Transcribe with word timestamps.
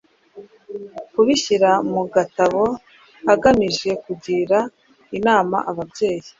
kubishyira 1.13 1.71
mu 1.91 2.01
gatabo 2.13 2.63
agamije 3.33 3.89
kugira 4.03 4.57
inama 5.17 5.57
ababyeyi 5.71 6.27